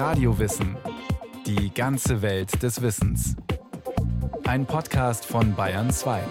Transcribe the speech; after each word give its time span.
Radiowissen. 0.00 0.78
Die 1.44 1.74
ganze 1.74 2.22
Welt 2.22 2.62
des 2.62 2.80
Wissens. 2.80 3.36
Ein 4.46 4.64
Podcast 4.64 5.26
von 5.26 5.54
Bayern 5.54 5.90
2. 5.90 6.22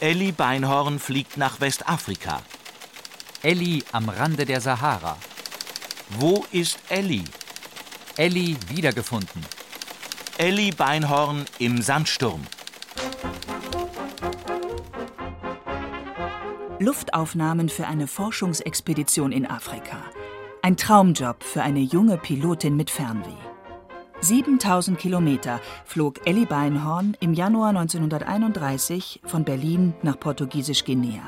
Elli 0.00 0.30
Beinhorn 0.32 0.98
fliegt 0.98 1.38
nach 1.38 1.58
Westafrika. 1.62 2.42
Elli 3.42 3.82
am 3.92 4.10
Rande 4.10 4.44
der 4.44 4.60
Sahara. 4.60 5.16
Wo 6.10 6.44
ist 6.52 6.78
Elli? 6.90 7.24
Elli 8.18 8.58
wiedergefunden. 8.68 9.40
Elli 10.36 10.70
Beinhorn 10.70 11.46
im 11.58 11.80
Sandsturm. 11.80 12.42
Luftaufnahmen 16.82 17.68
für 17.68 17.86
eine 17.86 18.08
Forschungsexpedition 18.08 19.30
in 19.30 19.46
Afrika. 19.46 19.98
Ein 20.62 20.76
Traumjob 20.76 21.44
für 21.44 21.62
eine 21.62 21.78
junge 21.78 22.18
Pilotin 22.18 22.76
mit 22.76 22.90
Fernweh. 22.90 23.30
7000 24.20 24.98
Kilometer 24.98 25.60
flog 25.84 26.26
Elli 26.26 26.44
Beinhorn 26.44 27.16
im 27.20 27.34
Januar 27.34 27.68
1931 27.68 29.20
von 29.24 29.44
Berlin 29.44 29.94
nach 30.02 30.18
Portugiesisch-Guinea. 30.18 31.22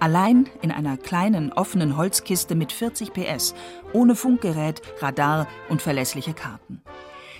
Allein 0.00 0.48
in 0.60 0.72
einer 0.72 0.96
kleinen 0.96 1.52
offenen 1.52 1.96
Holzkiste 1.96 2.56
mit 2.56 2.72
40 2.72 3.12
PS, 3.12 3.54
ohne 3.92 4.16
Funkgerät, 4.16 4.82
Radar 5.00 5.46
und 5.68 5.82
verlässliche 5.82 6.34
Karten. 6.34 6.82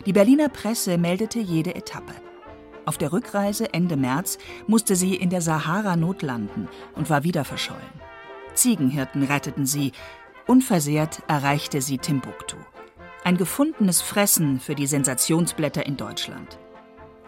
Die 0.06 0.12
Berliner 0.12 0.50
Presse 0.50 0.98
meldete 0.98 1.40
jede 1.40 1.74
Etappe. 1.74 2.12
Auf 2.86 2.98
der 2.98 3.12
Rückreise 3.12 3.72
Ende 3.72 3.96
März 3.96 4.38
musste 4.66 4.96
sie 4.96 5.14
in 5.14 5.30
der 5.30 5.40
Sahara 5.40 5.96
notlanden 5.96 6.68
und 6.94 7.10
war 7.10 7.24
wieder 7.24 7.44
verschollen. 7.44 7.80
Ziegenhirten 8.54 9.22
retteten 9.22 9.66
sie. 9.66 9.92
Unversehrt 10.46 11.22
erreichte 11.28 11.82
sie 11.82 11.98
Timbuktu. 11.98 12.56
Ein 13.22 13.36
gefundenes 13.36 14.00
Fressen 14.00 14.60
für 14.60 14.74
die 14.74 14.86
Sensationsblätter 14.86 15.86
in 15.86 15.96
Deutschland. 15.96 16.58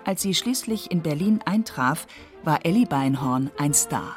Als 0.05 0.22
sie 0.22 0.34
schließlich 0.34 0.91
in 0.91 1.03
Berlin 1.03 1.41
eintraf, 1.44 2.06
war 2.42 2.64
Elli 2.64 2.87
Beinhorn 2.87 3.50
ein 3.59 3.75
Star. 3.75 4.16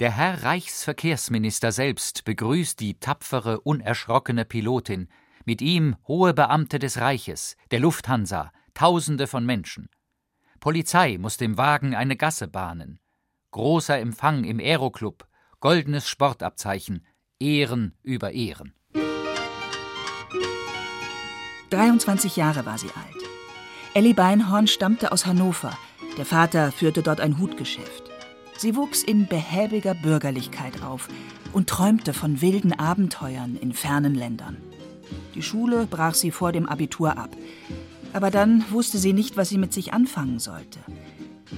Der 0.00 0.12
Herr 0.12 0.44
Reichsverkehrsminister 0.44 1.72
selbst 1.72 2.24
begrüßt 2.24 2.78
die 2.78 2.94
tapfere, 3.00 3.60
unerschrockene 3.60 4.44
Pilotin, 4.44 5.08
mit 5.44 5.60
ihm 5.60 5.96
hohe 6.06 6.34
Beamte 6.34 6.78
des 6.78 6.98
Reiches, 6.98 7.56
der 7.72 7.80
Lufthansa, 7.80 8.52
Tausende 8.78 9.26
von 9.26 9.44
Menschen. 9.44 9.88
Polizei 10.60 11.18
muss 11.18 11.36
dem 11.36 11.58
Wagen 11.58 11.96
eine 11.96 12.14
Gasse 12.14 12.46
bahnen. 12.46 13.00
Großer 13.50 13.98
Empfang 13.98 14.44
im 14.44 14.60
Aeroclub, 14.60 15.26
goldenes 15.58 16.08
Sportabzeichen, 16.08 17.04
Ehren 17.40 17.98
über 18.04 18.30
Ehren. 18.30 18.74
23 21.70 22.36
Jahre 22.36 22.66
war 22.66 22.78
sie 22.78 22.86
alt. 22.86 23.28
Elli 23.94 24.12
Beinhorn 24.12 24.68
stammte 24.68 25.10
aus 25.10 25.26
Hannover. 25.26 25.76
Der 26.16 26.24
Vater 26.24 26.70
führte 26.70 27.02
dort 27.02 27.20
ein 27.20 27.40
Hutgeschäft. 27.40 28.04
Sie 28.58 28.76
wuchs 28.76 29.02
in 29.02 29.26
behäbiger 29.26 29.94
Bürgerlichkeit 29.94 30.84
auf 30.84 31.08
und 31.52 31.68
träumte 31.68 32.14
von 32.14 32.40
wilden 32.40 32.78
Abenteuern 32.78 33.56
in 33.56 33.72
fernen 33.72 34.14
Ländern. 34.14 34.56
Die 35.34 35.42
Schule 35.42 35.86
brach 35.86 36.14
sie 36.14 36.30
vor 36.30 36.52
dem 36.52 36.68
Abitur 36.68 37.18
ab. 37.18 37.30
Aber 38.12 38.30
dann 38.30 38.64
wusste 38.70 38.98
sie 38.98 39.12
nicht, 39.12 39.36
was 39.36 39.48
sie 39.48 39.58
mit 39.58 39.72
sich 39.72 39.92
anfangen 39.92 40.38
sollte. 40.38 40.80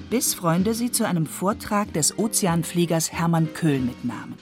Bis 0.08 0.34
Freunde 0.34 0.74
sie 0.74 0.90
zu 0.90 1.06
einem 1.06 1.26
Vortrag 1.26 1.92
des 1.92 2.18
Ozeanfliegers 2.18 3.12
Hermann 3.12 3.52
Köhl 3.54 3.80
mitnahmen. 3.80 4.34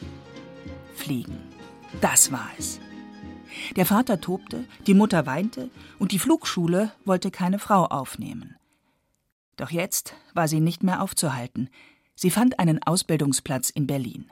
Fliegen. 0.95 1.39
Das 2.01 2.33
war 2.33 2.51
es. 2.59 2.81
Der 3.77 3.87
Vater 3.87 4.21
tobte, 4.21 4.65
die 4.87 4.95
Mutter 4.95 5.27
weinte 5.27 5.71
und 5.99 6.13
die 6.13 6.19
Flugschule 6.19 6.93
wollte 7.05 7.31
keine 7.31 7.59
Frau 7.59 7.87
aufnehmen. 7.87 8.57
Doch 9.57 9.71
jetzt 9.71 10.15
war 10.35 10.49
sie 10.49 10.61
nicht 10.61 10.83
mehr 10.83 11.03
aufzuhalten. 11.03 11.69
Sie 12.15 12.31
fand 12.31 12.59
einen 12.59 12.83
Ausbildungsplatz 12.83 13.71
in 13.71 13.87
Berlin. 13.87 14.31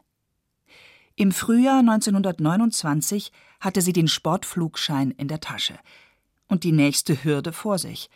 Im 1.16 1.32
Frühjahr 1.32 1.80
1929 1.80 3.32
hatte 3.60 3.80
sie 3.80 3.92
den 3.92 4.06
Sportflugschein 4.06 5.10
in 5.12 5.28
der 5.28 5.40
Tasche 5.40 5.78
und 6.48 6.64
die 6.64 6.72
nächste 6.72 7.24
Hürde 7.24 7.52
vor 7.52 7.78
sich. 7.78 8.10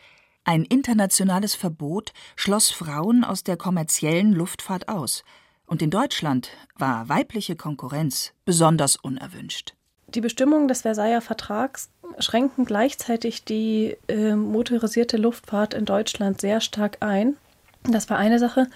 Ein 0.45 0.65
internationales 0.65 1.55
Verbot 1.55 2.13
schloss 2.37 2.71
Frauen 2.71 3.25
aus 3.25 3.45
der 3.45 3.57
kommerziellen 3.57 4.33
Luftfahrt 4.33 4.89
aus, 4.89 5.23
und 5.71 5.83
in 5.83 5.91
Deutschland 5.91 6.51
war 6.77 7.09
weibliche 7.09 7.55
Konkurrenz 7.55 8.33
besonders 8.45 8.97
unerwünscht. 8.97 9.75
Die 10.09 10.21
Bestimmungen 10.21 10.67
des 10.67 10.83
Versailler 10.83 11.21
Vertrags 11.21 11.91
schränken 12.19 12.65
gleichzeitig 12.65 13.45
die 13.45 13.97
äh, 14.09 14.35
motorisierte 14.35 15.17
Luftfahrt 15.17 15.73
in 15.73 15.85
Deutschland 15.85 16.41
sehr 16.41 16.61
stark 16.61 16.97
ein. 17.01 17.37
Das 17.85 18.11
war 18.11 18.19
eine 18.19 18.41
Sache. 18.41 18.67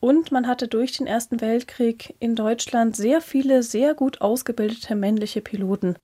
Und 0.00 0.32
man 0.32 0.46
hatte 0.46 0.68
durch 0.68 0.92
den 0.92 1.06
Ersten 1.06 1.42
Weltkrieg 1.42 2.14
in 2.18 2.34
Deutschland 2.34 2.96
sehr 2.96 3.20
viele 3.20 3.62
sehr 3.62 3.92
gut 3.92 4.22
ausgebildete 4.22 4.94
männliche 4.94 5.42
Piloten. 5.42 5.96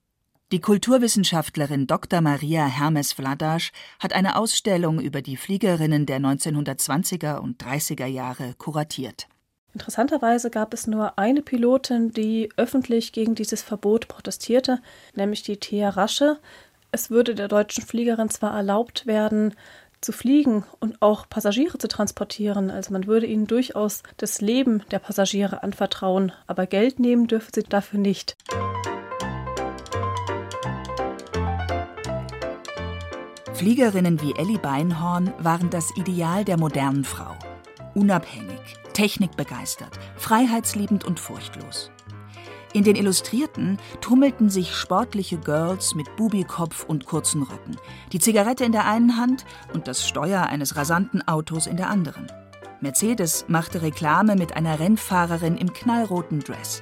Die 0.51 0.61
Kulturwissenschaftlerin 0.61 1.85
Dr. 1.85 2.21
Maria 2.21 2.65
Hermes 2.65 3.13
Vladasch 3.13 3.71
hat 3.99 4.13
eine 4.13 4.35
Ausstellung 4.35 4.99
über 4.99 5.21
die 5.21 5.37
Fliegerinnen 5.37 6.07
der 6.07 6.19
1920er 6.19 7.37
und 7.37 7.63
30er 7.63 8.07
Jahre 8.07 8.55
kuratiert. 8.57 9.27
Interessanterweise 9.75 10.49
gab 10.49 10.73
es 10.73 10.87
nur 10.87 11.19
eine 11.19 11.43
Pilotin, 11.43 12.13
die 12.13 12.49
öffentlich 12.57 13.11
gegen 13.11 13.35
dieses 13.35 13.61
Verbot 13.61 14.07
protestierte, 14.07 14.81
nämlich 15.13 15.43
die 15.43 15.57
Thea 15.57 15.89
Rasche. 15.89 16.39
Es 16.91 17.11
würde 17.11 17.35
der 17.35 17.47
deutschen 17.47 17.85
Fliegerin 17.85 18.31
zwar 18.31 18.55
erlaubt 18.55 19.05
werden, 19.05 19.53
zu 20.01 20.11
fliegen 20.11 20.63
und 20.79 20.99
auch 20.99 21.29
Passagiere 21.29 21.77
zu 21.77 21.87
transportieren. 21.87 22.71
Also 22.71 22.91
man 22.91 23.05
würde 23.05 23.27
ihnen 23.27 23.45
durchaus 23.45 24.01
das 24.17 24.41
Leben 24.41 24.81
der 24.89 24.97
Passagiere 24.97 25.61
anvertrauen, 25.61 26.31
aber 26.47 26.65
Geld 26.65 26.99
nehmen 26.99 27.27
dürfe 27.27 27.51
sie 27.53 27.61
dafür 27.61 27.99
nicht. 27.99 28.35
Fliegerinnen 33.59 34.21
wie 34.21 34.33
Elli 34.37 34.57
Beinhorn 34.57 35.33
waren 35.37 35.69
das 35.69 35.93
Ideal 35.97 36.45
der 36.45 36.57
modernen 36.57 37.03
Frau. 37.03 37.35
Unabhängig, 37.93 38.61
technikbegeistert, 38.93 39.99
freiheitsliebend 40.15 41.03
und 41.03 41.19
furchtlos. 41.19 41.91
In 42.71 42.85
den 42.85 42.95
Illustrierten 42.95 43.77
tummelten 43.99 44.49
sich 44.49 44.73
sportliche 44.73 45.37
Girls 45.39 45.93
mit 45.93 46.15
Bubikopf 46.15 46.85
und 46.85 47.05
kurzen 47.05 47.43
Röcken, 47.43 47.75
die 48.13 48.19
Zigarette 48.19 48.63
in 48.63 48.71
der 48.71 48.85
einen 48.85 49.17
Hand 49.17 49.43
und 49.73 49.89
das 49.89 50.07
Steuer 50.07 50.43
eines 50.43 50.77
rasanten 50.77 51.27
Autos 51.27 51.67
in 51.67 51.75
der 51.75 51.89
anderen. 51.89 52.27
Mercedes 52.79 53.43
machte 53.49 53.81
Reklame 53.81 54.37
mit 54.37 54.55
einer 54.55 54.79
Rennfahrerin 54.79 55.57
im 55.57 55.73
knallroten 55.73 56.39
Dress. 56.39 56.81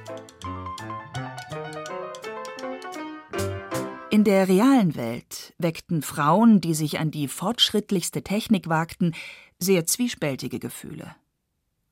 In 4.10 4.22
der 4.22 4.46
realen 4.46 4.94
Welt 4.94 5.47
weckten 5.58 6.02
Frauen, 6.02 6.60
die 6.60 6.74
sich 6.74 6.98
an 6.98 7.10
die 7.10 7.28
fortschrittlichste 7.28 8.22
Technik 8.22 8.68
wagten, 8.68 9.12
sehr 9.58 9.86
zwiespältige 9.86 10.58
Gefühle. 10.58 11.14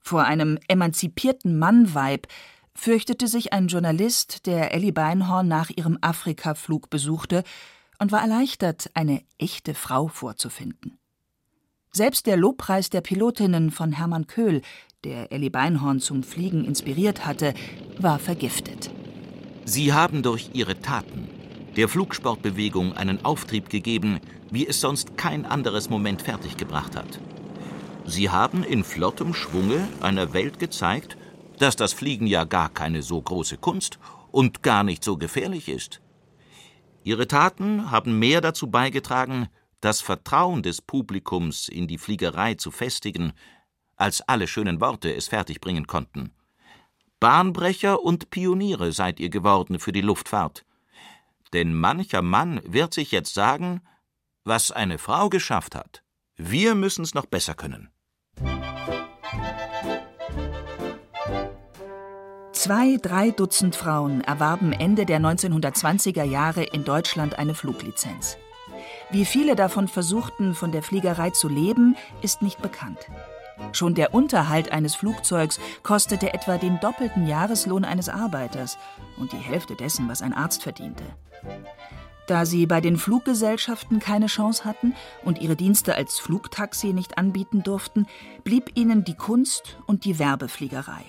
Vor 0.01 0.25
einem 0.25 0.59
emanzipierten 0.69 1.59
Mann-Weib 1.59 2.29
fürchtete 2.75 3.27
sich 3.27 3.53
ein 3.53 3.69
Journalist, 3.69 4.47
der 4.47 4.73
Ellie 4.73 4.93
Beinhorn 4.93 5.49
nach 5.49 5.71
ihrem 5.71 5.99
Afrika-Flug 6.01 6.91
besuchte, 6.91 7.43
und 7.99 8.13
war 8.13 8.21
erleichtert, 8.21 8.91
eine 8.95 9.23
echte 9.39 9.75
Frau 9.75 10.09
vorzufinden. 10.09 10.99
Selbst 11.93 12.27
der 12.27 12.37
Lobpreis 12.37 12.91
der 12.91 13.01
Pilotinnen 13.01 13.71
von 13.71 13.93
Hermann 13.93 14.27
Köhl, 14.27 14.61
der 15.03 15.33
Ellie 15.33 15.51
Beinhorn 15.51 15.99
zum 15.99 16.23
Fliegen 16.23 16.65
inspiriert 16.65 17.25
hatte, 17.25 17.55
war 17.99 18.19
vergiftet. 18.19 18.91
Sie 19.65 19.93
haben 19.95 20.23
durch 20.23 20.51
ihre 20.53 20.79
Taten 20.81 21.29
der 21.77 21.89
Flugsportbewegung 21.89 22.95
einen 22.95 23.25
Auftrieb 23.25 23.69
gegeben, 23.69 24.21
wie 24.51 24.67
es 24.67 24.81
sonst 24.81 25.17
kein 25.17 25.45
anderes 25.45 25.91
Moment 25.91 26.23
fertiggebracht 26.23 26.97
hat. 26.97 27.21
Sie 28.07 28.31
haben 28.31 28.65
in 28.65 28.85
flottem 28.85 29.35
Schwunge 29.35 29.87
einer 30.01 30.33
Welt 30.33 30.59
gezeigt, 30.59 31.17
dass 31.59 31.77
das 31.77 31.93
Fliegen 31.93 32.27
ja 32.27 32.45
gar 32.45 32.69
keine 32.69 33.03
so 33.03 33.21
große 33.21 33.59
Kunst 33.59 33.99
und 34.31 34.63
gar 34.63 34.85
nicht 34.85 35.03
so 35.03 35.17
gefährlich 35.17 35.69
ist. 35.69 36.01
Ihre 37.03 37.29
Taten 37.29 37.91
haben 37.91 38.19
mehr 38.19 38.41
dazu 38.41 38.69
beigetragen, 38.69 39.49
das 39.81 40.01
Vertrauen 40.01 40.63
des 40.63 40.83
Publikums 40.83 41.69
in 41.69 41.87
die 41.87 41.99
Fliegerei 41.99 42.55
zu 42.55 42.71
festigen, 42.71 43.33
als 43.97 44.23
alle 44.23 44.47
schönen 44.47 44.81
Worte 44.81 45.15
es 45.15 45.29
fertigbringen 45.29 45.87
konnten. 45.87 46.33
Bahnbrecher 47.21 48.03
und 48.03 48.31
Pioniere 48.31 48.93
seid 48.93 49.21
ihr 49.21 49.31
geworden 49.31 49.79
für 49.79 49.93
die 49.93 50.01
Luftfahrt. 50.01 50.65
Denn 51.53 51.75
mancher 51.75 52.23
Mann 52.23 52.61
wird 52.65 52.95
sich 52.95 53.13
jetzt 53.13 53.35
sagen, 53.35 53.81
was 54.45 54.71
eine 54.71 54.99
Frau 54.99 55.29
geschafft 55.29 55.75
hat, 55.75 56.03
wir 56.37 56.75
müssen's 56.75 57.15
noch 57.15 57.27
besser 57.27 57.55
können. 57.55 57.91
Zwei, 62.53 62.97
drei 63.01 63.31
Dutzend 63.31 63.77
Frauen 63.77 64.23
erwarben 64.23 64.73
Ende 64.73 65.07
der 65.07 65.21
1920er 65.21 66.25
Jahre 66.25 66.65
in 66.65 66.85
Deutschland 66.85 67.39
eine 67.39 67.55
Fluglizenz. 67.55 68.39
Wie 69.11 69.25
viele 69.25 69.55
davon 69.55 69.89
versuchten, 69.89 70.55
von 70.55 70.73
der 70.73 70.83
Fliegerei 70.83 71.31
zu 71.31 71.49
leben, 71.49 71.97
ist 72.23 72.43
nicht 72.43 72.61
bekannt. 72.61 72.99
Schon 73.73 73.95
der 73.95 74.15
Unterhalt 74.15 74.73
eines 74.73 74.95
Flugzeugs 74.95 75.59
kostete 75.83 76.33
etwa 76.35 76.59
den 76.59 76.81
doppelten 76.81 77.27
Jahreslohn 77.27 77.85
eines 77.85 78.09
Arbeiters 78.09 78.79
und 79.19 79.33
die 79.33 79.39
Hälfte 79.39 79.75
dessen, 79.77 80.09
was 80.09 80.23
ein 80.23 80.33
Arzt 80.33 80.63
verdiente. 80.63 81.05
Da 82.27 82.45
sie 82.45 82.67
bei 82.67 82.81
den 82.81 82.97
Fluggesellschaften 82.97 84.01
keine 84.01 84.27
Chance 84.27 84.65
hatten 84.65 84.95
und 85.25 85.41
ihre 85.41 85.55
Dienste 85.55 85.95
als 85.95 86.19
Flugtaxi 86.19 86.93
nicht 86.93 87.19
anbieten 87.19 87.63
durften, 87.63 88.07
blieb 88.43 88.77
ihnen 88.77 89.05
die 89.05 89.15
Kunst 89.15 89.79
und 89.87 90.05
die 90.05 90.19
Werbefliegerei. 90.19 91.05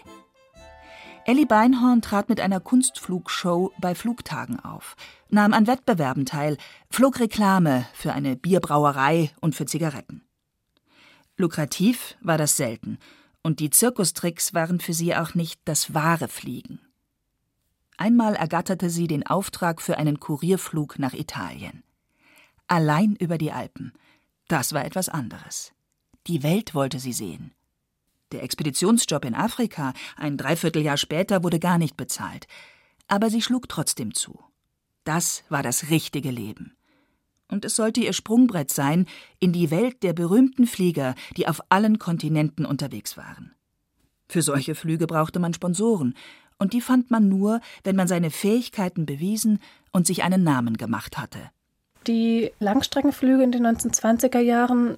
Elli 1.25 1.45
Beinhorn 1.45 2.01
trat 2.01 2.29
mit 2.29 2.39
einer 2.39 2.61
Kunstflugshow 2.61 3.73
bei 3.81 3.95
Flugtagen 3.95 4.61
auf, 4.61 4.95
nahm 5.29 5.53
an 5.53 5.67
Wettbewerben 5.67 6.25
teil, 6.25 6.57
flog 6.89 7.19
Reklame 7.19 7.85
für 7.93 8.13
eine 8.13 8.37
Bierbrauerei 8.37 9.31
und 9.41 9.53
für 9.53 9.65
Zigaretten. 9.65 10.26
Lukrativ 11.37 12.17
war 12.21 12.37
das 12.37 12.57
selten, 12.57 12.97
und 13.43 13.59
die 13.59 13.69
Zirkustricks 13.69 14.53
waren 14.53 14.79
für 14.79 14.93
sie 14.93 15.15
auch 15.15 15.35
nicht 15.35 15.61
das 15.65 15.93
wahre 15.93 16.27
Fliegen. 16.27 16.79
Einmal 17.95 18.35
ergatterte 18.35 18.89
sie 18.89 19.07
den 19.07 19.25
Auftrag 19.25 19.81
für 19.81 19.97
einen 19.97 20.19
Kurierflug 20.19 20.99
nach 20.99 21.13
Italien. 21.13 21.83
Allein 22.67 23.15
über 23.15 23.37
die 23.37 23.51
Alpen. 23.51 23.93
Das 24.47 24.73
war 24.73 24.85
etwas 24.85 25.09
anderes. 25.09 25.73
Die 26.27 26.43
Welt 26.43 26.75
wollte 26.75 26.99
sie 26.99 27.13
sehen. 27.13 27.53
Der 28.31 28.43
Expeditionsjob 28.43 29.23
in 29.25 29.33
Afrika, 29.33 29.93
ein 30.15 30.37
Dreivierteljahr 30.37 30.97
später, 30.97 31.43
wurde 31.43 31.59
gar 31.59 31.77
nicht 31.77 31.97
bezahlt. 31.97 32.47
Aber 33.07 33.29
sie 33.29 33.41
schlug 33.41 33.69
trotzdem 33.69 34.13
zu. 34.13 34.43
Das 35.05 35.43
war 35.49 35.63
das 35.63 35.89
richtige 35.89 36.31
Leben. 36.31 36.76
Und 37.49 37.65
es 37.65 37.75
sollte 37.75 38.01
ihr 38.01 38.13
Sprungbrett 38.13 38.71
sein 38.71 39.05
in 39.39 39.53
die 39.53 39.71
Welt 39.71 40.03
der 40.03 40.13
berühmten 40.13 40.67
Flieger, 40.67 41.15
die 41.37 41.47
auf 41.47 41.61
allen 41.69 41.97
Kontinenten 41.99 42.65
unterwegs 42.65 43.17
waren. 43.17 43.53
Für 44.29 44.41
solche 44.41 44.75
Flüge 44.75 45.07
brauchte 45.07 45.39
man 45.39 45.53
Sponsoren, 45.53 46.13
und 46.59 46.73
die 46.73 46.81
fand 46.81 47.11
man 47.11 47.29
nur, 47.29 47.61
wenn 47.83 47.95
man 47.95 48.07
seine 48.07 48.31
Fähigkeiten 48.31 49.05
bewiesen 49.05 49.59
und 49.91 50.07
sich 50.07 50.23
einen 50.23 50.43
Namen 50.43 50.77
gemacht 50.77 51.17
hatte. 51.17 51.39
Die 52.07 52.51
Langstreckenflüge 52.59 53.43
in 53.43 53.51
den 53.51 53.65
1920er 53.65 54.39
Jahren 54.39 54.97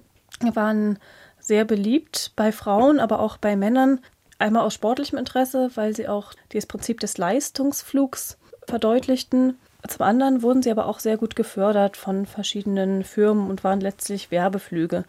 waren 0.54 0.98
sehr 1.38 1.64
beliebt 1.64 2.32
bei 2.36 2.52
Frauen, 2.52 3.00
aber 3.00 3.20
auch 3.20 3.36
bei 3.36 3.56
Männern. 3.56 4.00
Einmal 4.38 4.62
aus 4.62 4.74
sportlichem 4.74 5.18
Interesse, 5.18 5.70
weil 5.74 5.94
sie 5.94 6.08
auch 6.08 6.32
das 6.50 6.66
Prinzip 6.66 7.00
des 7.00 7.18
Leistungsflugs 7.18 8.38
verdeutlichten. 8.66 9.58
Zum 9.88 10.02
anderen 10.02 10.42
wurden 10.42 10.62
sie 10.62 10.70
aber 10.70 10.86
auch 10.86 10.98
sehr 10.98 11.16
gut 11.16 11.36
gefördert 11.36 11.96
von 11.96 12.26
verschiedenen 12.26 13.04
Firmen 13.04 13.48
und 13.50 13.64
waren 13.64 13.80
letztlich 13.80 14.30
Werbeflüge. 14.30 15.04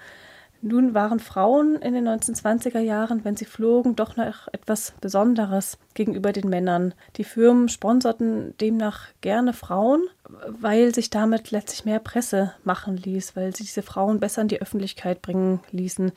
Nun 0.63 0.93
waren 0.93 1.19
Frauen 1.19 1.77
in 1.77 1.95
den 1.95 2.07
1920er 2.07 2.79
Jahren, 2.79 3.25
wenn 3.25 3.35
sie 3.35 3.45
flogen, 3.45 3.95
doch 3.95 4.15
noch 4.15 4.47
etwas 4.51 4.93
Besonderes 5.01 5.79
gegenüber 5.95 6.31
den 6.33 6.49
Männern. 6.49 6.93
Die 7.17 7.23
Firmen 7.23 7.67
sponserten 7.67 8.55
demnach 8.59 9.07
gerne 9.21 9.53
Frauen, 9.53 10.03
weil 10.47 10.93
sich 10.93 11.09
damit 11.09 11.49
letztlich 11.49 11.85
mehr 11.85 11.99
Presse 11.99 12.53
machen 12.63 12.95
ließ, 12.95 13.35
weil 13.35 13.55
sie 13.55 13.63
diese 13.63 13.81
Frauen 13.81 14.19
besser 14.19 14.43
in 14.43 14.49
die 14.49 14.61
Öffentlichkeit 14.61 15.23
bringen 15.23 15.61
ließen. 15.71 16.11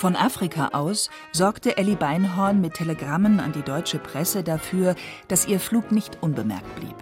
Von 0.00 0.16
Afrika 0.16 0.68
aus 0.68 1.10
sorgte 1.30 1.76
Elli 1.76 1.94
Beinhorn 1.94 2.62
mit 2.62 2.72
Telegrammen 2.72 3.38
an 3.38 3.52
die 3.52 3.60
deutsche 3.60 3.98
Presse 3.98 4.42
dafür, 4.42 4.94
dass 5.28 5.46
ihr 5.46 5.60
Flug 5.60 5.92
nicht 5.92 6.22
unbemerkt 6.22 6.74
blieb. 6.76 6.96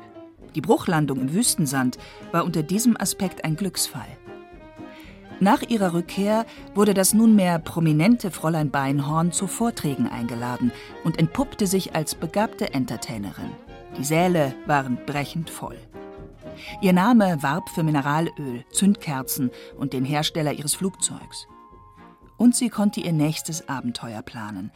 Die 0.56 0.60
Bruchlandung 0.60 1.20
im 1.20 1.32
Wüstensand 1.32 1.96
war 2.32 2.44
unter 2.44 2.64
diesem 2.64 3.00
Aspekt 3.00 3.44
ein 3.44 3.54
Glücksfall. 3.54 4.08
Nach 5.38 5.62
ihrer 5.62 5.92
Rückkehr 5.94 6.44
wurde 6.74 6.92
das 6.92 7.14
nunmehr 7.14 7.60
prominente 7.60 8.32
Fräulein 8.32 8.72
Beinhorn 8.72 9.30
zu 9.30 9.46
Vorträgen 9.46 10.08
eingeladen 10.08 10.72
und 11.04 11.20
entpuppte 11.20 11.68
sich 11.68 11.94
als 11.94 12.16
begabte 12.16 12.74
Entertainerin. 12.74 13.52
Die 13.96 14.02
Säle 14.02 14.56
waren 14.66 14.98
brechend 15.06 15.50
voll. 15.50 15.78
Ihr 16.82 16.94
Name 16.94 17.44
warb 17.44 17.68
für 17.68 17.84
Mineralöl, 17.84 18.64
Zündkerzen 18.72 19.52
und 19.76 19.92
den 19.92 20.04
Hersteller 20.04 20.52
ihres 20.52 20.74
Flugzeugs. 20.74 21.46
Und 22.38 22.56
sie 22.56 22.70
konnte 22.70 23.00
ihr 23.00 23.12
nächstes 23.12 23.68
Abenteuer 23.68 24.22
planen, 24.22 24.70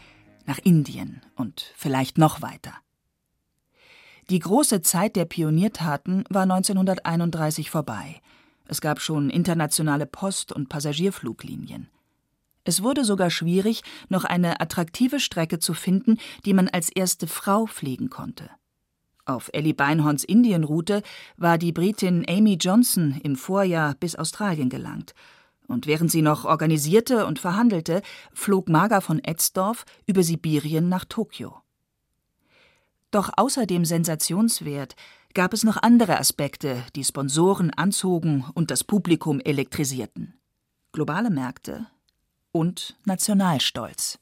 nach 0.44 0.58
Indien 0.58 1.22
und 1.36 1.72
vielleicht 1.76 2.18
noch 2.18 2.42
weiter. 2.42 2.74
Die 4.28 4.40
große 4.40 4.82
Zeit 4.82 5.16
der 5.16 5.24
Pioniertaten 5.24 6.24
war 6.28 6.42
1931 6.42 7.70
vorbei. 7.70 8.20
Es 8.66 8.80
gab 8.80 9.00
schon 9.00 9.30
internationale 9.30 10.06
Post- 10.06 10.52
und 10.52 10.68
Passagierfluglinien. 10.68 11.88
Es 12.64 12.82
wurde 12.82 13.04
sogar 13.04 13.30
schwierig, 13.30 13.82
noch 14.08 14.24
eine 14.24 14.60
attraktive 14.60 15.18
Strecke 15.18 15.58
zu 15.58 15.74
finden, 15.74 16.18
die 16.44 16.54
man 16.54 16.68
als 16.68 16.90
erste 16.90 17.26
Frau 17.26 17.66
fliegen 17.66 18.10
konnte. 18.10 18.50
Auf 19.24 19.50
Ellie 19.52 19.74
Beinhorns 19.74 20.24
Indienroute 20.24 21.02
war 21.36 21.58
die 21.58 21.72
Britin 21.72 22.24
Amy 22.28 22.54
Johnson 22.54 23.20
im 23.22 23.36
Vorjahr 23.36 23.94
bis 23.94 24.16
Australien 24.16 24.68
gelangt. 24.68 25.14
Und 25.72 25.86
während 25.86 26.10
sie 26.10 26.20
noch 26.20 26.44
organisierte 26.44 27.24
und 27.24 27.38
verhandelte, 27.38 28.02
flog 28.34 28.68
Marga 28.68 29.00
von 29.00 29.24
Etzdorf 29.24 29.86
über 30.04 30.22
Sibirien 30.22 30.90
nach 30.90 31.06
Tokio. 31.06 31.62
Doch 33.10 33.30
außer 33.38 33.64
dem 33.64 33.86
Sensationswert 33.86 34.96
gab 35.32 35.54
es 35.54 35.64
noch 35.64 35.78
andere 35.82 36.18
Aspekte, 36.18 36.84
die 36.94 37.04
Sponsoren 37.04 37.70
anzogen 37.70 38.44
und 38.52 38.70
das 38.70 38.84
Publikum 38.84 39.40
elektrisierten. 39.40 40.34
Globale 40.92 41.30
Märkte 41.30 41.86
und 42.52 42.98
Nationalstolz. 43.06 44.18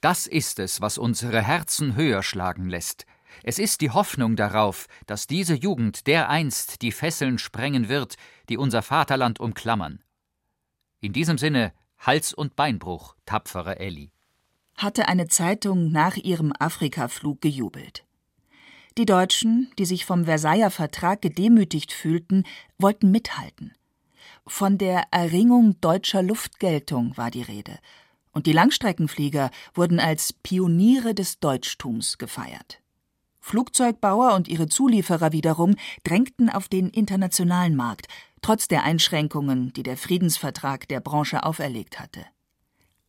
Das 0.00 0.28
ist 0.28 0.60
es, 0.60 0.80
was 0.80 0.98
unsere 0.98 1.42
Herzen 1.42 1.96
höher 1.96 2.22
schlagen 2.22 2.68
lässt. 2.68 3.06
Es 3.42 3.58
ist 3.58 3.80
die 3.80 3.90
Hoffnung 3.90 4.36
darauf, 4.36 4.86
dass 5.06 5.26
diese 5.26 5.54
Jugend 5.54 6.06
dereinst 6.06 6.82
die 6.82 6.92
Fesseln 6.92 7.38
sprengen 7.38 7.88
wird, 7.88 8.14
die 8.48 8.56
unser 8.56 8.82
Vaterland 8.82 9.40
umklammern. 9.40 10.04
In 11.00 11.12
diesem 11.12 11.38
Sinne 11.38 11.72
Hals- 11.98 12.34
und 12.34 12.56
Beinbruch, 12.56 13.16
tapfere 13.26 13.78
Elli 13.78 14.12
hatte 14.80 15.08
eine 15.08 15.28
Zeitung 15.28 15.92
nach 15.92 16.16
ihrem 16.16 16.52
Afrikaflug 16.58 17.40
gejubelt. 17.40 18.04
Die 18.96 19.04
Deutschen, 19.04 19.70
die 19.78 19.84
sich 19.84 20.04
vom 20.04 20.24
Versailler 20.24 20.70
Vertrag 20.70 21.22
gedemütigt 21.22 21.92
fühlten, 21.92 22.44
wollten 22.78 23.10
mithalten. 23.10 23.72
Von 24.46 24.78
der 24.78 25.04
Erringung 25.10 25.80
deutscher 25.80 26.22
Luftgeltung 26.22 27.16
war 27.16 27.30
die 27.30 27.42
Rede, 27.42 27.78
und 28.32 28.46
die 28.46 28.52
Langstreckenflieger 28.52 29.50
wurden 29.74 30.00
als 30.00 30.32
Pioniere 30.32 31.14
des 31.14 31.40
Deutschtums 31.40 32.16
gefeiert. 32.16 32.80
Flugzeugbauer 33.40 34.34
und 34.34 34.48
ihre 34.48 34.68
Zulieferer 34.68 35.32
wiederum 35.32 35.74
drängten 36.04 36.50
auf 36.50 36.68
den 36.68 36.88
internationalen 36.90 37.74
Markt, 37.74 38.06
trotz 38.42 38.68
der 38.68 38.84
Einschränkungen, 38.84 39.72
die 39.72 39.82
der 39.82 39.96
Friedensvertrag 39.96 40.86
der 40.88 41.00
Branche 41.00 41.42
auferlegt 41.42 41.98
hatte. 41.98 42.24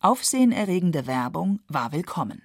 Aufsehenerregende 0.00 1.06
Werbung 1.06 1.60
war 1.68 1.92
willkommen. 1.92 2.42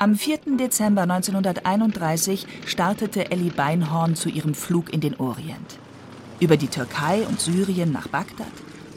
Am 0.00 0.14
4. 0.14 0.56
Dezember 0.56 1.02
1931 1.02 2.46
startete 2.64 3.32
Elli 3.32 3.50
Beinhorn 3.50 4.14
zu 4.14 4.28
ihrem 4.28 4.54
Flug 4.54 4.92
in 4.92 5.00
den 5.00 5.16
Orient. 5.16 5.80
Über 6.38 6.56
die 6.56 6.68
Türkei 6.68 7.26
und 7.26 7.40
Syrien 7.40 7.90
nach 7.90 8.06
Bagdad 8.06 8.46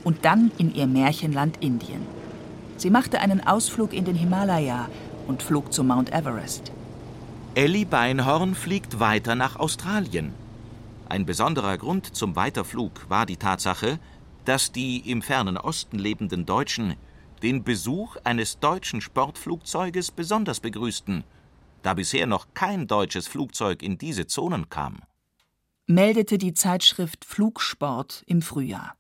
und 0.03 0.25
dann 0.25 0.51
in 0.58 0.74
ihr 0.74 0.88
Märchenland 0.88 1.58
Indien. 1.62 2.05
Sie 2.77 2.89
machte 2.89 3.20
einen 3.20 3.46
Ausflug 3.46 3.93
in 3.93 4.05
den 4.05 4.15
Himalaya 4.15 4.89
und 5.27 5.43
flog 5.43 5.72
zu 5.72 5.84
Mount 5.84 6.12
Everest. 6.13 6.72
Elli 7.53 7.86
Beinhorn 7.86 8.55
fliegt 8.55 9.00
weiter 9.00 9.36
nach 9.36 9.58
Australien. 9.58 10.34
Ein 11.10 11.25
besonderer 11.25 11.77
Grund 11.77 12.15
zum 12.15 12.36
Weiterflug 12.36 13.10
war 13.10 13.25
die 13.25 13.38
Tatsache, 13.38 14.00
dass 14.46 14.72
die 14.72 15.12
im 15.12 15.22
fernen 15.22 15.58
Osten 15.58 16.00
lebenden 16.00 16.46
Deutschen 16.46 16.96
den 17.43 17.63
Besuch 17.63 18.17
eines 18.24 18.60
deutschen 18.60 19.01
Sportflugzeuges 19.01 20.12
besonders 20.12 20.60
begrüßten, 20.60 21.24
da 21.81 21.93
bisher 21.93 22.27
noch 22.27 22.48
kein 22.53 22.88
deutsches 22.88 23.27
Flugzeug 23.27 23.81
in 23.84 23.98
diese 23.98 24.27
Zonen 24.27 24.70
kam. 24.70 25.01
Meldete 25.88 26.38
die 26.38 26.53
Zeitschrift 26.53 27.25
Flugsport 27.25 28.24
im 28.27 28.41
Frühjahr. 28.41 28.96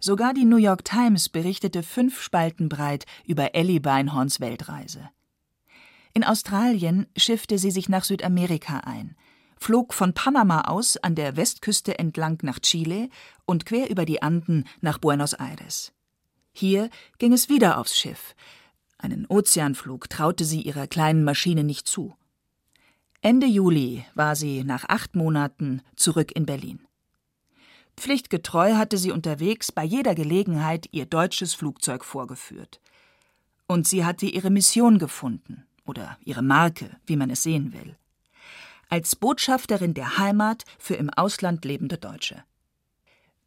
Sogar 0.00 0.34
die 0.34 0.44
New 0.44 0.56
York 0.56 0.84
Times 0.84 1.28
berichtete 1.28 1.82
fünf 1.82 2.20
Spalten 2.20 2.68
breit 2.68 3.04
über 3.24 3.54
Ellie 3.54 3.80
Beinhorns 3.80 4.40
Weltreise. 4.40 5.10
In 6.14 6.24
Australien 6.24 7.06
schiffte 7.16 7.58
sie 7.58 7.70
sich 7.70 7.88
nach 7.88 8.04
Südamerika 8.04 8.80
ein– 8.80 9.16
flog 9.58 9.92
von 9.92 10.14
Panama 10.14 10.62
aus 10.62 10.96
an 10.96 11.14
der 11.14 11.36
Westküste 11.36 11.98
entlang 11.98 12.38
nach 12.42 12.58
Chile 12.60 13.08
und 13.44 13.66
quer 13.66 13.90
über 13.90 14.04
die 14.04 14.22
Anden 14.22 14.64
nach 14.80 14.98
Buenos 14.98 15.34
Aires. 15.34 15.92
Hier 16.52 16.90
ging 17.18 17.32
es 17.32 17.48
wieder 17.48 17.78
aufs 17.78 17.96
Schiff. 17.96 18.34
Einen 18.96 19.26
Ozeanflug 19.26 20.08
traute 20.08 20.44
sie 20.44 20.62
ihrer 20.62 20.86
kleinen 20.86 21.24
Maschine 21.24 21.64
nicht 21.64 21.86
zu. 21.86 22.16
Ende 23.20 23.46
Juli 23.46 24.04
war 24.14 24.36
sie 24.36 24.64
nach 24.64 24.84
acht 24.88 25.14
Monaten 25.16 25.82
zurück 25.96 26.32
in 26.32 26.46
Berlin. 26.46 26.87
Pflichtgetreu 27.98 28.74
hatte 28.74 28.96
sie 28.96 29.10
unterwegs 29.10 29.72
bei 29.72 29.84
jeder 29.84 30.14
Gelegenheit 30.14 30.88
ihr 30.92 31.06
deutsches 31.06 31.54
Flugzeug 31.54 32.04
vorgeführt. 32.04 32.80
Und 33.66 33.86
sie 33.86 34.04
hatte 34.04 34.26
ihre 34.26 34.50
Mission 34.50 34.98
gefunden 34.98 35.66
oder 35.84 36.18
ihre 36.24 36.42
Marke, 36.42 36.96
wie 37.06 37.16
man 37.16 37.30
es 37.30 37.42
sehen 37.42 37.72
will. 37.72 37.96
Als 38.88 39.16
Botschafterin 39.16 39.92
der 39.92 40.16
Heimat 40.18 40.64
für 40.78 40.94
im 40.94 41.10
Ausland 41.10 41.64
lebende 41.64 41.98
Deutsche. 41.98 42.42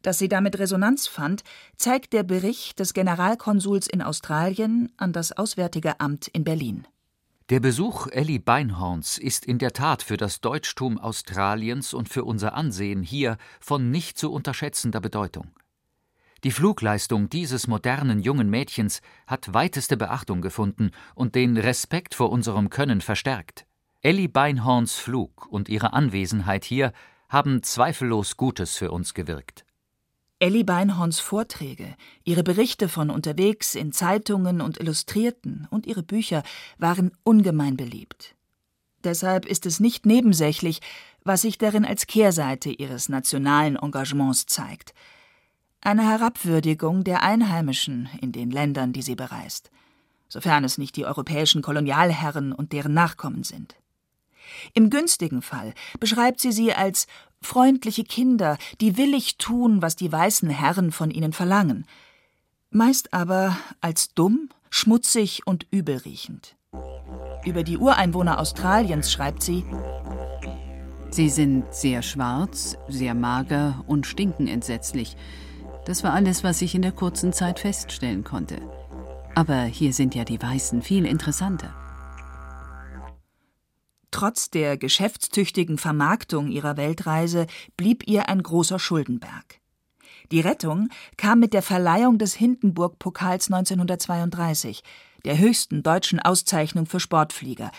Dass 0.02 0.18
sie 0.18 0.28
damit 0.28 0.58
Resonanz 0.58 1.06
fand, 1.06 1.42
zeigt 1.76 2.12
der 2.12 2.22
Bericht 2.22 2.78
des 2.78 2.92
Generalkonsuls 2.92 3.86
in 3.86 4.02
Australien 4.02 4.92
an 4.96 5.12
das 5.12 5.32
Auswärtige 5.32 6.00
Amt 6.00 6.28
in 6.28 6.44
Berlin. 6.44 6.86
Der 7.52 7.60
Besuch 7.60 8.06
Elli 8.06 8.38
Beinhorns 8.38 9.18
ist 9.18 9.44
in 9.44 9.58
der 9.58 9.74
Tat 9.74 10.02
für 10.02 10.16
das 10.16 10.40
Deutschtum 10.40 10.96
Australiens 10.96 11.92
und 11.92 12.08
für 12.08 12.24
unser 12.24 12.54
Ansehen 12.54 13.02
hier 13.02 13.36
von 13.60 13.90
nicht 13.90 14.16
zu 14.16 14.32
unterschätzender 14.32 15.02
Bedeutung. 15.02 15.50
Die 16.44 16.50
Flugleistung 16.50 17.28
dieses 17.28 17.66
modernen 17.66 18.22
jungen 18.22 18.48
Mädchens 18.48 19.02
hat 19.26 19.52
weiteste 19.52 19.98
Beachtung 19.98 20.40
gefunden 20.40 20.92
und 21.14 21.34
den 21.34 21.58
Respekt 21.58 22.14
vor 22.14 22.32
unserem 22.32 22.70
Können 22.70 23.02
verstärkt. 23.02 23.66
Elli 24.00 24.28
Beinhorns 24.28 24.94
Flug 24.94 25.46
und 25.46 25.68
ihre 25.68 25.92
Anwesenheit 25.92 26.64
hier 26.64 26.94
haben 27.28 27.62
zweifellos 27.62 28.38
Gutes 28.38 28.78
für 28.78 28.90
uns 28.90 29.12
gewirkt. 29.12 29.66
Elli 30.42 30.64
Beinhorns 30.64 31.20
Vorträge, 31.20 31.94
ihre 32.24 32.42
Berichte 32.42 32.88
von 32.88 33.10
unterwegs 33.10 33.76
in 33.76 33.92
Zeitungen 33.92 34.60
und 34.60 34.80
Illustrierten 34.80 35.68
und 35.70 35.86
ihre 35.86 36.02
Bücher 36.02 36.42
waren 36.78 37.12
ungemein 37.22 37.76
beliebt. 37.76 38.34
Deshalb 39.04 39.46
ist 39.46 39.66
es 39.66 39.78
nicht 39.78 40.04
nebensächlich, 40.04 40.80
was 41.22 41.42
sich 41.42 41.58
darin 41.58 41.84
als 41.84 42.08
Kehrseite 42.08 42.70
ihres 42.70 43.08
nationalen 43.08 43.76
Engagements 43.76 44.46
zeigt. 44.46 44.94
Eine 45.80 46.10
Herabwürdigung 46.10 47.04
der 47.04 47.22
Einheimischen 47.22 48.08
in 48.20 48.32
den 48.32 48.50
Ländern, 48.50 48.92
die 48.92 49.02
sie 49.02 49.14
bereist, 49.14 49.70
sofern 50.28 50.64
es 50.64 50.76
nicht 50.76 50.96
die 50.96 51.06
europäischen 51.06 51.62
Kolonialherren 51.62 52.52
und 52.52 52.72
deren 52.72 52.94
Nachkommen 52.94 53.44
sind. 53.44 53.76
Im 54.74 54.90
günstigen 54.90 55.42
Fall 55.42 55.74
beschreibt 56.00 56.40
sie 56.40 56.52
sie 56.52 56.72
als 56.72 57.06
freundliche 57.40 58.04
Kinder, 58.04 58.58
die 58.80 58.96
willig 58.96 59.36
tun, 59.38 59.82
was 59.82 59.96
die 59.96 60.10
weißen 60.10 60.50
Herren 60.50 60.92
von 60.92 61.10
ihnen 61.10 61.32
verlangen, 61.32 61.86
meist 62.70 63.12
aber 63.12 63.56
als 63.80 64.14
dumm, 64.14 64.48
schmutzig 64.70 65.46
und 65.46 65.66
übelriechend. 65.70 66.56
Über 67.44 67.64
die 67.64 67.76
Ureinwohner 67.76 68.38
Australiens 68.38 69.12
schreibt 69.12 69.42
sie 69.42 69.64
Sie 71.10 71.28
sind 71.28 71.74
sehr 71.74 72.00
schwarz, 72.00 72.78
sehr 72.88 73.12
mager 73.12 73.84
und 73.86 74.06
stinken 74.06 74.48
entsetzlich. 74.48 75.14
Das 75.84 76.02
war 76.04 76.14
alles, 76.14 76.42
was 76.42 76.62
ich 76.62 76.74
in 76.74 76.80
der 76.80 76.92
kurzen 76.92 77.34
Zeit 77.34 77.58
feststellen 77.58 78.24
konnte. 78.24 78.56
Aber 79.34 79.64
hier 79.64 79.92
sind 79.92 80.14
ja 80.14 80.24
die 80.24 80.40
Weißen 80.40 80.80
viel 80.80 81.04
interessanter. 81.04 81.74
Trotz 84.12 84.50
der 84.50 84.76
geschäftstüchtigen 84.76 85.78
Vermarktung 85.78 86.50
ihrer 86.50 86.76
Weltreise 86.76 87.46
blieb 87.76 88.06
ihr 88.06 88.28
ein 88.28 88.42
großer 88.42 88.78
Schuldenberg. 88.78 89.60
Die 90.30 90.40
Rettung 90.40 90.90
kam 91.16 91.40
mit 91.40 91.54
der 91.54 91.62
Verleihung 91.62 92.18
des 92.18 92.34
Hindenburg-Pokals 92.34 93.50
1932, 93.50 94.84
der 95.24 95.38
höchsten 95.38 95.82
deutschen 95.82 96.20
Auszeichnung 96.20 96.86
für 96.86 97.00
Sportflieger, 97.00 97.72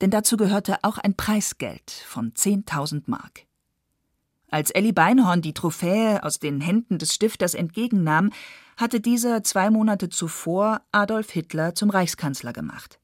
denn 0.00 0.10
dazu 0.10 0.36
gehörte 0.36 0.78
auch 0.82 0.98
ein 0.98 1.14
Preisgeld 1.14 1.90
von 1.90 2.32
10.000 2.32 3.04
Mark. 3.06 3.46
Als 4.50 4.70
Elli 4.70 4.92
Beinhorn 4.92 5.42
die 5.42 5.54
Trophäe 5.54 6.22
aus 6.22 6.40
den 6.40 6.60
Händen 6.60 6.98
des 6.98 7.14
Stifters 7.14 7.54
entgegennahm, 7.54 8.30
hatte 8.76 9.00
dieser 9.00 9.44
zwei 9.44 9.70
Monate 9.70 10.08
zuvor 10.08 10.82
Adolf 10.90 11.30
Hitler 11.30 11.74
zum 11.74 11.90
Reichskanzler 11.90 12.52
gemacht. 12.52 12.98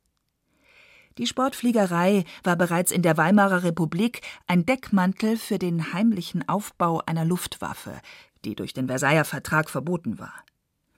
Die 1.18 1.26
Sportfliegerei 1.26 2.24
war 2.42 2.56
bereits 2.56 2.90
in 2.90 3.02
der 3.02 3.16
Weimarer 3.16 3.62
Republik 3.62 4.22
ein 4.46 4.66
Deckmantel 4.66 5.36
für 5.36 5.58
den 5.58 5.92
heimlichen 5.92 6.48
Aufbau 6.48 7.02
einer 7.06 7.24
Luftwaffe, 7.24 8.00
die 8.44 8.56
durch 8.56 8.72
den 8.72 8.88
Versailler 8.88 9.24
Vertrag 9.24 9.70
verboten 9.70 10.18
war. 10.18 10.34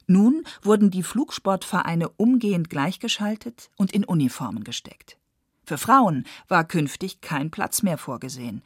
Nun 0.06 0.44
wurden 0.62 0.90
die 0.90 1.02
Flugsportvereine 1.02 2.08
umgehend 2.10 2.70
gleichgeschaltet 2.70 3.70
und 3.76 3.92
in 3.92 4.04
Uniformen 4.04 4.64
gesteckt. 4.64 5.18
Für 5.64 5.78
Frauen 5.78 6.24
war 6.48 6.64
künftig 6.64 7.20
kein 7.20 7.50
Platz 7.50 7.82
mehr 7.82 7.98
vorgesehen. 7.98 8.62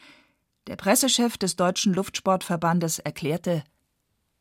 Der 0.66 0.76
Pressechef 0.76 1.38
des 1.38 1.56
Deutschen 1.56 1.94
Luftsportverbandes 1.94 2.98
erklärte 2.98 3.64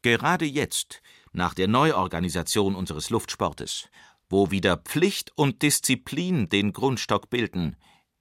Gerade 0.02 0.46
jetzt, 0.46 1.02
nach 1.34 1.54
der 1.54 1.68
Neuorganisation 1.68 2.76
unseres 2.76 3.10
Luftsportes, 3.10 3.90
wo 4.30 4.52
wieder 4.52 4.78
Pflicht 4.78 5.32
und 5.36 5.62
Disziplin 5.62 6.50
den 6.50 6.72
Grundstock 6.72 7.30
bilden, 7.30 7.76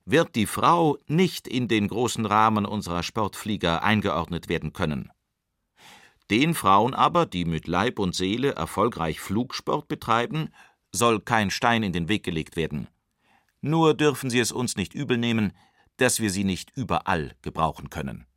wird 0.05 0.35
die 0.35 0.47
Frau 0.47 0.97
nicht 1.07 1.47
in 1.47 1.69
den 1.69 1.89
großen 1.89 2.25
Rahmen 2.25 2.65
unserer 2.65 3.03
Sportflieger 3.03 3.83
eingeordnet 3.83 4.49
werden 4.49 4.73
können. 4.73 5.11
Den 6.31 6.55
Frauen 6.55 6.95
aber, 6.95 7.27
die 7.27 7.45
mit 7.45 7.67
Leib 7.67 7.99
und 7.99 8.15
Seele 8.15 8.55
erfolgreich 8.55 9.21
Flugsport 9.21 9.89
betreiben, 9.89 10.51
soll 10.93 11.21
kein 11.21 11.51
Stein 11.51 11.83
in 11.83 11.93
den 11.93 12.09
Weg 12.09 12.23
gelegt 12.23 12.57
werden. 12.57 12.89
Nur 13.61 13.95
dürfen 13.95 14.31
sie 14.31 14.39
es 14.39 14.53
uns 14.53 14.77
nicht 14.77 14.95
übelnehmen, 14.95 15.53
dass 15.97 16.21
wir 16.21 16.31
sie 16.31 16.45
nicht 16.45 16.71
überall 16.75 17.35
gebrauchen 17.43 17.91
können. 17.91 18.28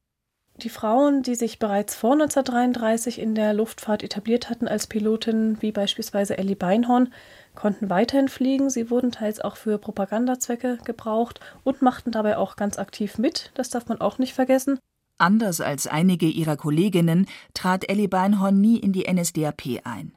Die 0.64 0.70
Frauen, 0.70 1.24
die 1.24 1.34
sich 1.34 1.58
bereits 1.58 1.96
vor 1.96 2.14
1933 2.14 3.18
in 3.20 3.34
der 3.34 3.52
Luftfahrt 3.52 4.04
etabliert 4.04 4.48
hatten 4.48 4.68
als 4.68 4.86
Pilotinnen, 4.86 5.60
wie 5.60 5.72
beispielsweise 5.72 6.38
Ellie 6.38 6.56
Beinhorn, 6.56 7.12
konnten 7.56 7.90
weiterhin 7.90 8.28
fliegen. 8.28 8.70
Sie 8.70 8.92
wurden 8.92 9.12
teils 9.12 9.40
auch 9.40 9.56
für 9.56 9.80
Propagandazwecke 9.80 10.78
gebraucht 10.86 11.40
und 11.64 11.82
machten 11.82 12.12
dabei 12.12 12.38
auch 12.38 12.58
ganz 12.58 12.78
aktiv 12.78 13.18
mit. 13.18 13.52
Das 13.56 13.72
darf 13.72 13.88
man 13.88 14.02
auch 14.02 14.20
nicht 14.20 14.34
vergessen. 14.34 14.78
Anders 15.18 15.62
als 15.62 15.88
einige 15.88 16.28
ihrer 16.28 16.58
Kolleginnen 16.58 17.26
trat 17.56 17.90
Ellie 17.90 18.08
Beinhorn 18.08 18.62
nie 18.62 18.78
in 18.78 18.94
die 18.94 19.12
NSDAP 19.12 19.82
ein. 19.84 20.14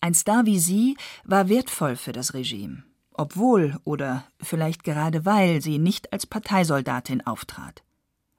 Ein 0.00 0.14
Star 0.14 0.46
wie 0.46 0.60
sie 0.60 0.96
war 1.24 1.48
wertvoll 1.48 1.96
für 1.96 2.12
das 2.12 2.34
Regime, 2.34 2.84
obwohl 3.14 3.76
oder 3.82 4.24
vielleicht 4.40 4.84
gerade 4.84 5.24
weil 5.24 5.60
sie 5.60 5.78
nicht 5.78 6.12
als 6.12 6.26
Parteisoldatin 6.26 7.26
auftrat. 7.26 7.82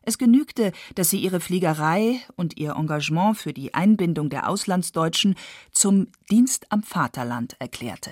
Es 0.05 0.17
genügte, 0.17 0.73
dass 0.95 1.09
sie 1.09 1.19
ihre 1.19 1.39
Fliegerei 1.39 2.19
und 2.35 2.57
ihr 2.57 2.75
Engagement 2.75 3.37
für 3.37 3.53
die 3.53 3.73
Einbindung 3.73 4.29
der 4.29 4.49
Auslandsdeutschen 4.49 5.35
zum 5.71 6.07
Dienst 6.29 6.65
am 6.69 6.83
Vaterland 6.83 7.55
erklärte. 7.59 8.11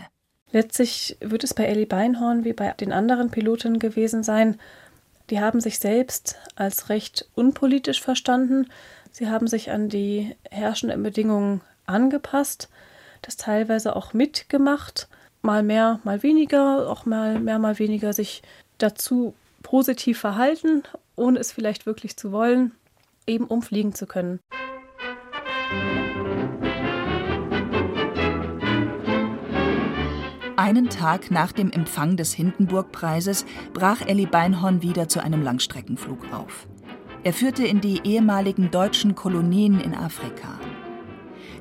Letztlich 0.52 1.18
wird 1.22 1.44
es 1.44 1.54
bei 1.54 1.66
Ellie 1.66 1.86
Beinhorn 1.86 2.44
wie 2.44 2.54
bei 2.54 2.72
den 2.74 2.92
anderen 2.92 3.30
Pilotinnen 3.30 3.80
gewesen 3.80 4.24
sein. 4.24 4.60
Die 5.30 5.40
haben 5.40 5.62
sich 5.62 5.80
selbst 5.80 6.38
als 6.56 6.90
recht 6.90 7.30
unpolitisch 7.36 8.02
verstanden. 8.02 8.68
Sie 9.12 9.30
haben 9.30 9.48
sich 9.48 9.72
an 9.72 9.90
die 9.90 10.36
herrschenden 10.50 11.04
Bedingungen 11.04 11.62
angepasst, 11.86 12.70
das 13.22 13.38
teilweise 13.38 13.96
auch 13.96 14.14
mitgemacht, 14.14 15.08
mal 15.42 15.64
mehr, 15.64 16.00
mal 16.04 16.24
weniger, 16.24 16.90
auch 16.90 17.06
mal 17.06 17.40
mehr, 17.40 17.60
mal 17.60 17.80
weniger 17.80 18.14
sich 18.14 18.42
dazu 18.78 19.34
positiv 19.64 20.20
verhalten 20.20 20.84
ohne 21.16 21.40
es 21.40 21.52
vielleicht 21.52 21.86
wirklich 21.86 22.18
zu 22.18 22.32
wollen, 22.32 22.72
eben 23.28 23.46
umfliegen 23.46 23.94
zu 23.94 24.06
können. 24.08 24.40
Einen 30.58 30.90
Tag 30.90 31.32
nach 31.32 31.52
dem 31.52 31.72
Empfang 31.72 32.18
des 32.18 32.34
Hindenburg-Preises 32.34 33.46
brach 33.74 34.02
Elli 34.02 34.28
Beinhorn 34.28 34.84
wieder 34.84 35.08
zu 35.08 35.20
einem 35.20 35.42
Langstreckenflug 35.42 36.32
auf. 36.34 36.68
Er 37.24 37.34
führte 37.34 37.66
in 37.66 37.82
die 37.82 38.02
ehemaligen 38.04 38.70
deutschen 38.70 39.16
Kolonien 39.16 39.80
in 39.80 39.96
Afrika. 39.96 40.60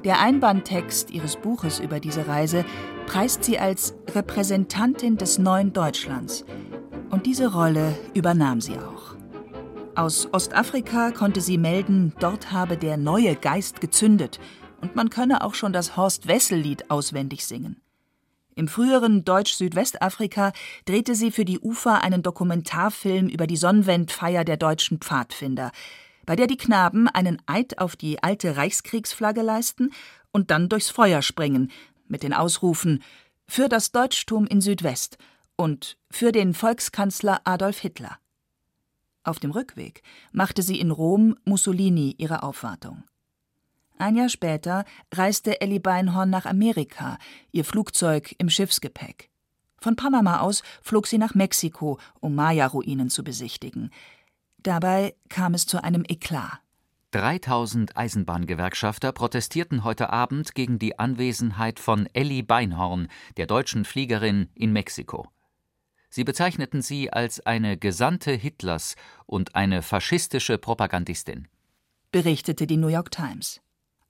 Der 0.04 0.20
Einbandtext 0.20 1.10
ihres 1.10 1.36
Buches 1.36 1.80
über 1.80 2.00
diese 2.00 2.26
Reise 2.28 2.64
preist 3.06 3.44
sie 3.44 3.58
als 3.58 3.94
Repräsentantin 4.14 5.16
des 5.16 5.38
neuen 5.38 5.72
Deutschlands. 5.72 6.44
Und 7.10 7.26
diese 7.26 7.52
Rolle 7.52 7.94
übernahm 8.14 8.60
sie 8.60 8.76
auch. 8.78 9.19
Aus 9.96 10.32
Ostafrika 10.32 11.10
konnte 11.10 11.40
sie 11.40 11.58
melden, 11.58 12.12
dort 12.20 12.52
habe 12.52 12.76
der 12.76 12.96
neue 12.96 13.34
Geist 13.34 13.80
gezündet 13.80 14.38
und 14.80 14.94
man 14.94 15.10
könne 15.10 15.42
auch 15.42 15.54
schon 15.54 15.72
das 15.72 15.96
Horst 15.96 16.28
Wessel-Lied 16.28 16.90
auswendig 16.90 17.44
singen. 17.44 17.80
Im 18.54 18.68
früheren 18.68 19.24
Deutsch-Südwestafrika 19.24 20.52
drehte 20.84 21.14
sie 21.14 21.30
für 21.30 21.44
die 21.44 21.58
UFA 21.58 21.98
einen 21.98 22.22
Dokumentarfilm 22.22 23.28
über 23.28 23.46
die 23.46 23.56
Sonnwendfeier 23.56 24.44
der 24.44 24.56
deutschen 24.56 24.98
Pfadfinder, 24.98 25.72
bei 26.24 26.36
der 26.36 26.46
die 26.46 26.56
Knaben 26.56 27.08
einen 27.08 27.42
Eid 27.46 27.78
auf 27.78 27.96
die 27.96 28.22
alte 28.22 28.56
Reichskriegsflagge 28.56 29.42
leisten 29.42 29.90
und 30.30 30.50
dann 30.52 30.68
durchs 30.68 30.90
Feuer 30.90 31.22
springen, 31.22 31.70
mit 32.06 32.22
den 32.22 32.32
Ausrufen 32.32 33.02
Für 33.48 33.68
das 33.68 33.90
Deutschtum 33.90 34.46
in 34.46 34.60
Südwest 34.60 35.18
und 35.56 35.96
Für 36.10 36.30
den 36.30 36.54
Volkskanzler 36.54 37.40
Adolf 37.44 37.78
Hitler. 37.80 38.18
Auf 39.22 39.38
dem 39.38 39.50
Rückweg 39.50 40.02
machte 40.32 40.62
sie 40.62 40.80
in 40.80 40.90
Rom 40.90 41.36
Mussolini 41.44 42.14
ihre 42.18 42.42
Aufwartung. 42.42 43.04
Ein 43.98 44.16
Jahr 44.16 44.30
später 44.30 44.86
reiste 45.12 45.60
Ellie 45.60 45.80
Beinhorn 45.80 46.30
nach 46.30 46.46
Amerika, 46.46 47.18
ihr 47.52 47.66
Flugzeug 47.66 48.34
im 48.38 48.48
Schiffsgepäck. 48.48 49.28
Von 49.78 49.96
Panama 49.96 50.40
aus 50.40 50.62
flog 50.82 51.06
sie 51.06 51.18
nach 51.18 51.34
Mexiko, 51.34 51.98
um 52.20 52.34
Maya-Ruinen 52.34 53.10
zu 53.10 53.22
besichtigen. 53.22 53.90
Dabei 54.62 55.14
kam 55.28 55.52
es 55.54 55.66
zu 55.66 55.82
einem 55.84 56.04
Eklat. 56.08 56.60
3000 57.12 57.96
Eisenbahngewerkschafter 57.96 59.12
protestierten 59.12 59.84
heute 59.84 60.10
Abend 60.10 60.54
gegen 60.54 60.78
die 60.78 60.98
Anwesenheit 60.98 61.80
von 61.80 62.08
Ellie 62.12 62.42
Beinhorn, 62.42 63.08
der 63.36 63.46
deutschen 63.46 63.84
Fliegerin, 63.84 64.48
in 64.54 64.72
Mexiko. 64.72 65.28
Sie 66.10 66.24
bezeichneten 66.24 66.82
sie 66.82 67.12
als 67.12 67.46
eine 67.46 67.76
Gesandte 67.78 68.32
Hitlers 68.32 68.96
und 69.26 69.54
eine 69.54 69.80
faschistische 69.80 70.58
Propagandistin. 70.58 71.46
Berichtete 72.10 72.66
die 72.66 72.76
New 72.76 72.88
York 72.88 73.12
Times. 73.12 73.60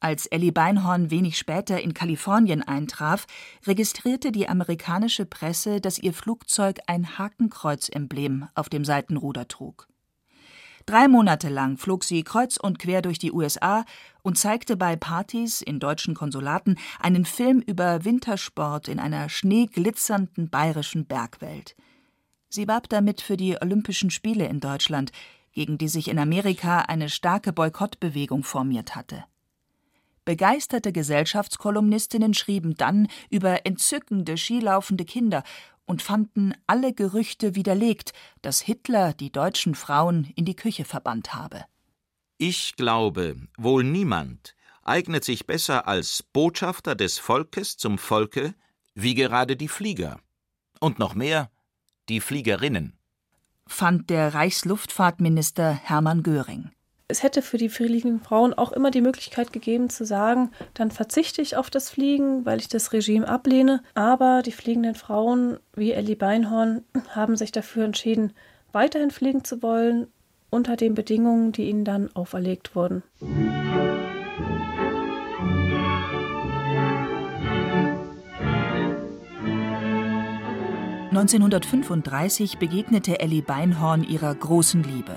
Als 0.02 0.24
Ellie 0.24 0.50
Beinhorn 0.50 1.10
wenig 1.10 1.36
später 1.36 1.78
in 1.78 1.92
Kalifornien 1.92 2.62
eintraf, 2.62 3.26
registrierte 3.66 4.32
die 4.32 4.48
amerikanische 4.48 5.26
Presse, 5.26 5.82
dass 5.82 5.98
ihr 5.98 6.14
Flugzeug 6.14 6.78
ein 6.86 7.18
Hakenkreuz-Emblem 7.18 8.48
auf 8.54 8.70
dem 8.70 8.86
Seitenruder 8.86 9.46
trug. 9.46 9.86
Drei 10.86 11.06
Monate 11.06 11.50
lang 11.50 11.76
flog 11.76 12.04
sie 12.04 12.24
kreuz 12.24 12.56
und 12.56 12.78
quer 12.78 13.02
durch 13.02 13.18
die 13.18 13.30
USA 13.30 13.84
und 14.22 14.38
zeigte 14.38 14.78
bei 14.78 14.96
Partys 14.96 15.60
in 15.60 15.78
deutschen 15.78 16.14
Konsulaten 16.14 16.78
einen 16.98 17.26
Film 17.26 17.60
über 17.60 18.02
Wintersport 18.06 18.88
in 18.88 18.98
einer 18.98 19.28
schneeglitzernden 19.28 20.48
bayerischen 20.48 21.04
Bergwelt. 21.04 21.76
Sie 22.50 22.66
warb 22.66 22.88
damit 22.88 23.20
für 23.20 23.36
die 23.36 23.56
Olympischen 23.60 24.10
Spiele 24.10 24.46
in 24.48 24.58
Deutschland, 24.58 25.12
gegen 25.52 25.78
die 25.78 25.88
sich 25.88 26.08
in 26.08 26.18
Amerika 26.18 26.80
eine 26.80 27.08
starke 27.08 27.52
Boykottbewegung 27.52 28.42
formiert 28.42 28.96
hatte. 28.96 29.24
Begeisterte 30.24 30.92
Gesellschaftskolumnistinnen 30.92 32.34
schrieben 32.34 32.74
dann 32.74 33.08
über 33.30 33.64
entzückende 33.66 34.36
skilaufende 34.36 35.04
Kinder 35.04 35.44
und 35.86 36.02
fanden 36.02 36.54
alle 36.66 36.92
Gerüchte 36.92 37.54
widerlegt, 37.54 38.12
dass 38.42 38.60
Hitler 38.60 39.12
die 39.12 39.32
deutschen 39.32 39.74
Frauen 39.74 40.32
in 40.36 40.44
die 40.44 40.56
Küche 40.56 40.84
verbannt 40.84 41.34
habe. 41.34 41.64
Ich 42.36 42.74
glaube, 42.76 43.36
wohl 43.58 43.84
niemand 43.84 44.54
eignet 44.82 45.24
sich 45.24 45.46
besser 45.46 45.86
als 45.86 46.22
Botschafter 46.22 46.94
des 46.94 47.18
Volkes 47.18 47.76
zum 47.76 47.98
Volke 47.98 48.54
wie 48.94 49.14
gerade 49.14 49.56
die 49.56 49.68
Flieger. 49.68 50.20
Und 50.80 50.98
noch 50.98 51.14
mehr, 51.14 51.50
die 52.10 52.20
Fliegerinnen. 52.20 52.92
fand 53.66 54.10
der 54.10 54.34
Reichsluftfahrtminister 54.34 55.70
Hermann 55.72 56.24
Göring. 56.24 56.70
Es 57.06 57.22
hätte 57.22 57.40
für 57.40 57.56
die 57.56 57.68
fliegenden 57.68 58.20
Frauen 58.20 58.52
auch 58.52 58.72
immer 58.72 58.90
die 58.90 59.00
Möglichkeit 59.00 59.52
gegeben 59.52 59.90
zu 59.90 60.04
sagen, 60.04 60.50
dann 60.74 60.90
verzichte 60.90 61.40
ich 61.40 61.56
auf 61.56 61.70
das 61.70 61.88
Fliegen, 61.88 62.44
weil 62.44 62.58
ich 62.58 62.68
das 62.68 62.92
Regime 62.92 63.28
ablehne. 63.28 63.82
Aber 63.94 64.42
die 64.44 64.52
fliegenden 64.52 64.96
Frauen 64.96 65.58
wie 65.74 65.92
Ellie 65.92 66.16
Beinhorn 66.16 66.82
haben 67.14 67.36
sich 67.36 67.52
dafür 67.52 67.84
entschieden, 67.84 68.32
weiterhin 68.72 69.12
fliegen 69.12 69.44
zu 69.44 69.62
wollen, 69.62 70.08
unter 70.50 70.76
den 70.76 70.94
Bedingungen, 70.94 71.52
die 71.52 71.68
ihnen 71.68 71.84
dann 71.84 72.10
auferlegt 72.14 72.74
wurden. 72.74 73.04
1935 81.10 82.58
begegnete 82.58 83.18
Ellie 83.18 83.42
Beinhorn 83.42 84.04
ihrer 84.04 84.32
großen 84.32 84.84
Liebe, 84.84 85.16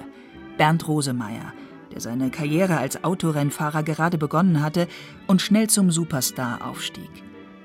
Bernd 0.57 0.87
Rosemeyer, 0.87 1.53
der 1.91 2.01
seine 2.01 2.31
Karriere 2.31 2.77
als 2.77 3.03
Autorennfahrer 3.03 3.83
gerade 3.83 4.17
begonnen 4.17 4.63
hatte 4.63 4.87
und 5.27 5.43
schnell 5.43 5.69
zum 5.69 5.91
Superstar 5.91 6.67
aufstieg. 6.67 7.11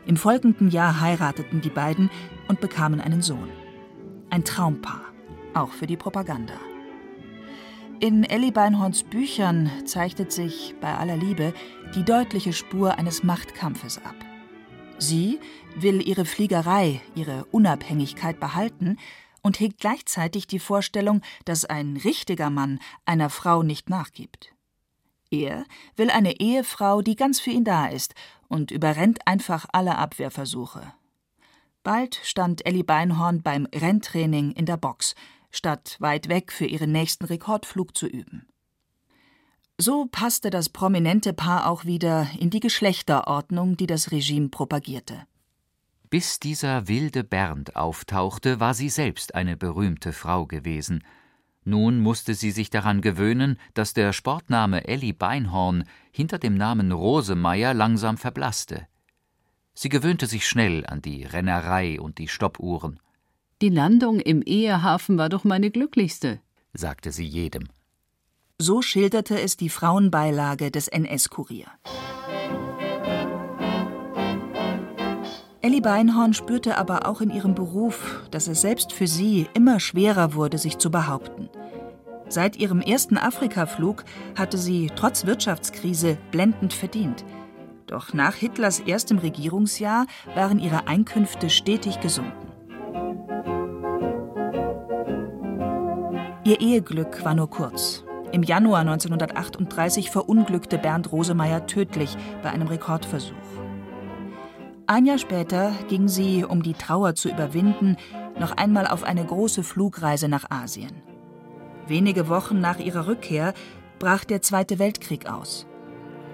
Im 0.05 0.19
folgenden 0.19 0.69
Jahr 0.69 1.01
heirateten 1.01 1.63
die 1.63 1.71
beiden 1.71 2.11
und 2.49 2.61
bekamen 2.61 3.01
einen 3.01 3.23
Sohn. 3.23 3.49
Ein 4.29 4.45
Traumpaar, 4.45 5.07
auch 5.55 5.71
für 5.71 5.87
die 5.87 5.97
Propaganda. 5.97 6.55
In 7.99 8.25
Ellie 8.25 8.53
Beinhorns 8.53 9.05
Büchern 9.05 9.71
zeichnet 9.87 10.33
sich, 10.33 10.75
bei 10.83 10.95
aller 10.95 11.17
Liebe, 11.17 11.55
die 11.95 12.05
deutliche 12.05 12.53
Spur 12.53 12.99
eines 12.99 13.23
Machtkampfes 13.23 13.97
ab. 14.05 14.17
Sie 14.99 15.39
will 15.77 16.07
ihre 16.07 16.25
Fliegerei, 16.25 17.01
ihre 17.15 17.45
Unabhängigkeit 17.47 18.41
behalten 18.41 18.99
und 19.43 19.61
hegt 19.61 19.81
gleichzeitig 19.81 20.47
die 20.47 20.59
Vorstellung, 20.59 21.23
dass 21.45 21.65
ein 21.65 21.97
richtiger 21.97 22.51
Mann 22.51 22.81
einer 23.05 23.31
Frau 23.31 23.63
nicht 23.63 23.89
nachgibt. 23.89 24.55
Er 25.31 25.65
will 25.97 26.11
eine 26.11 26.41
Ehefrau, 26.41 27.03
die 27.03 27.17
ganz 27.17 27.39
für 27.39 27.51
ihn 27.51 27.65
da 27.65 27.87
ist 27.87 28.15
und 28.49 28.71
überrennt 28.71 29.27
einfach 29.27 29.67
alle 29.73 29.97
Abwehrversuche. 29.97 30.93
Bald 31.83 32.21
stand 32.25 32.67
Ellie 32.67 32.85
Beinhorn 32.85 33.43
beim 33.43 33.67
Renntraining 33.75 34.53
in 34.53 34.67
der 34.67 34.77
Box, 34.77 35.15
statt 35.51 35.97
weit 36.01 36.29
weg 36.29 36.53
für 36.53 36.67
ihren 36.67 36.93
nächsten 36.93 37.25
Rekordflug 37.25 37.97
zu 37.97 38.07
üben. 38.07 38.47
So 39.79 40.07
passte 40.07 40.51
das 40.51 40.71
prominente 40.71 41.33
Paar 41.33 41.69
auch 41.69 41.85
wieder 41.85 42.27
in 42.37 42.51
die 42.51 42.59
Geschlechterordnung, 42.59 43.77
die 43.77 43.87
das 43.87 44.11
Regime 44.11 44.49
propagierte. 44.49 45.28
Bis 46.11 46.41
dieser 46.41 46.89
wilde 46.89 47.23
Bernd 47.23 47.77
auftauchte, 47.77 48.61
war 48.61 48.73
sie 48.73 48.89
selbst 48.89 49.35
eine 49.35 49.59
berühmte 49.59 50.13
Frau 50.13 50.47
gewesen. 50.47 51.05
Nun 51.65 52.01
musste 52.01 52.35
sie 52.35 52.51
sich 52.51 52.71
daran 52.71 53.03
gewöhnen, 53.03 53.59
dass 53.75 53.93
der 53.93 54.15
Sportname 54.15 54.89
Elli 54.89 55.13
Beinhorn 55.13 55.85
hinter 56.11 56.39
dem 56.39 56.55
Namen 56.55 56.93
Rosemeyer 56.93 57.75
langsam 57.75 58.17
verblasste. 58.17 58.87
Sie 59.75 59.91
gewöhnte 59.91 60.27
sich 60.27 60.49
schnell 60.49 60.87
an 60.87 61.03
die 61.03 61.25
Rennerei 61.25 62.01
und 62.01 62.17
die 62.17 62.29
Stoppuhren. 62.29 63.01
Die 63.61 63.69
Landung 63.69 64.19
im 64.19 64.41
Ehehafen 64.41 65.19
war 65.19 65.29
doch 65.29 65.45
meine 65.45 65.71
glücklichste, 65.71 66.41
sagte 66.73 67.13
sie 67.13 67.27
jedem. 67.27 67.69
So 68.59 68.81
schilderte 68.81 69.39
es 69.39 69.59
die 69.59 69.69
Frauenbeilage 69.69 70.71
des 70.71 70.89
NS-Kurier. 70.89 71.67
Ellie 75.69 75.83
Beinhorn 75.83 76.33
spürte 76.33 76.79
aber 76.79 77.07
auch 77.07 77.21
in 77.21 77.29
ihrem 77.29 77.55
Beruf, 77.55 78.27
dass 78.31 78.49
es 78.49 78.63
selbst 78.63 78.91
für 78.91 79.07
sie 79.07 79.51
immer 79.53 79.81
schwerer 79.81 80.33
wurde, 80.33 80.57
sich 80.57 80.79
zu 80.79 80.91
behaupten. 80.91 81.51
Seit 82.27 82.57
ihrem 82.57 82.81
ersten 82.81 83.19
Afrikaflug 83.19 84.05
hatte 84.35 84.57
sie 84.57 84.91
trotz 84.97 85.27
Wirtschaftskrise 85.27 86.17
blendend 86.31 86.73
verdient. 86.73 87.23
Doch 87.87 88.15
nach 88.15 88.35
Hitlers 88.35 88.81
erstem 88.81 89.19
Regierungsjahr 89.19 90.07
waren 90.35 90.59
ihre 90.59 90.89
Einkünfte 90.89 91.51
stetig 91.51 92.01
gesunken. 92.01 92.49
Ihr 96.45 96.63
Eheglück 96.63 97.27
war 97.27 97.35
nur 97.35 97.51
kurz. 97.51 98.05
Im 98.33 98.43
Januar 98.43 98.81
1938 98.81 100.11
verunglückte 100.11 100.79
Bernd 100.79 101.13
Rosemeyer 101.13 101.67
tödlich 101.67 102.17
bei 102.43 102.49
einem 102.49 102.69
Rekordversuch. 102.69 103.37
Ein 104.91 105.05
Jahr 105.05 105.19
später 105.19 105.75
ging 105.89 106.09
sie, 106.09 106.47
um 106.47 106.63
die 106.63 106.73
Trauer 106.73 107.15
zu 107.15 107.29
überwinden, 107.29 107.99
noch 108.41 108.53
einmal 108.53 108.87
auf 108.87 109.05
eine 109.05 109.23
große 109.23 109.63
Flugreise 109.63 110.29
nach 110.29 110.51
Asien. 110.51 111.03
Wenige 111.87 112.31
Wochen 112.31 112.59
nach 112.59 112.79
ihrer 112.79 113.07
Rückkehr 113.07 113.53
brach 113.99 114.25
der 114.25 114.41
Zweite 114.41 114.79
Weltkrieg 114.79 115.29
aus. 115.29 115.67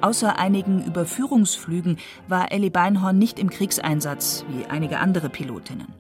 Außer 0.03 0.39
einigen 0.39 0.85
Überführungsflügen 0.85 1.99
war 2.29 2.53
Ellie 2.53 2.71
Beinhorn 2.71 3.19
nicht 3.19 3.41
im 3.41 3.51
Kriegseinsatz 3.51 4.45
wie 4.49 4.67
einige 4.67 5.01
andere 5.01 5.31
Pilotinnen. 5.31 5.93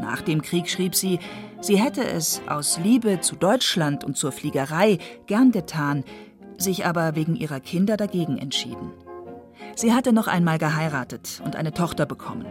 Nach 0.00 0.22
dem 0.22 0.42
Krieg 0.42 0.70
schrieb 0.70 0.94
sie, 0.94 1.18
sie 1.60 1.82
hätte 1.82 2.04
es 2.04 2.40
aus 2.46 2.78
Liebe 2.78 3.20
zu 3.20 3.34
Deutschland 3.34 4.04
und 4.04 4.16
zur 4.16 4.30
Fliegerei 4.30 4.98
gern 5.26 5.50
getan, 5.50 6.04
sich 6.56 6.86
aber 6.86 7.16
wegen 7.16 7.34
ihrer 7.34 7.58
Kinder 7.58 7.96
dagegen 7.96 8.38
entschieden. 8.38 8.92
Sie 9.74 9.92
hatte 9.92 10.12
noch 10.12 10.26
einmal 10.26 10.58
geheiratet 10.58 11.42
und 11.44 11.56
eine 11.56 11.72
Tochter 11.72 12.06
bekommen. 12.06 12.46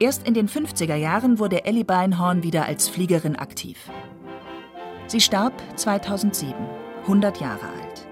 Erst 0.00 0.28
in 0.28 0.34
den 0.34 0.48
50er 0.48 0.94
Jahren 0.94 1.38
wurde 1.38 1.64
Ellie 1.64 1.84
Beinhorn 1.84 2.44
wieder 2.44 2.66
als 2.66 2.88
Fliegerin 2.88 3.34
aktiv. 3.34 3.90
Sie 5.08 5.20
starb 5.20 5.60
2007, 5.76 6.54
100 7.02 7.40
Jahre 7.40 7.66
alt. 7.66 8.06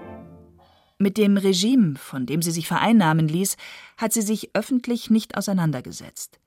Mit 0.97 1.17
dem 1.17 1.37
Regime, 1.37 1.95
von 1.95 2.25
dem 2.25 2.41
sie 2.41 2.51
sich 2.51 2.67
vereinnahmen 2.67 3.27
ließ, 3.27 3.55
hat 3.97 4.11
sie 4.11 4.21
sich 4.21 4.49
öffentlich 4.53 5.09
nicht 5.09 5.37
auseinandergesetzt. 5.37 6.39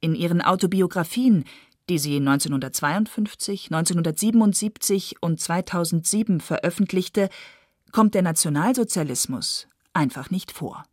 In 0.00 0.14
ihren 0.14 0.42
Autobiografien, 0.42 1.44
die 1.88 1.98
sie 1.98 2.16
1952, 2.16 3.66
1977 3.70 5.22
und 5.22 5.40
2007 5.40 6.40
veröffentlichte, 6.40 7.28
kommt 7.92 8.14
der 8.14 8.22
Nationalsozialismus 8.22 9.68
einfach 9.92 10.30
nicht 10.30 10.52
vor. 10.52 10.84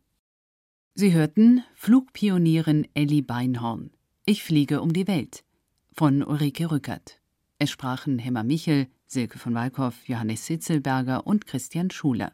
Sie 0.94 1.12
hörten 1.12 1.64
Flugpionierin 1.74 2.86
Elli 2.94 3.22
Beinhorn. 3.22 3.90
Ich 4.26 4.42
fliege 4.42 4.80
um 4.82 4.92
die 4.92 5.06
Welt 5.06 5.44
von 5.92 6.22
Ulrike 6.22 6.70
Rückert. 6.70 7.20
Es 7.58 7.70
sprachen 7.70 8.18
Hemmer 8.18 8.44
Michel, 8.44 8.86
Silke 9.06 9.38
von 9.38 9.54
Walkow, 9.54 9.94
Johannes 10.06 10.46
Sitzelberger 10.46 11.26
und 11.26 11.46
Christian 11.46 11.90
Schuler. 11.90 12.32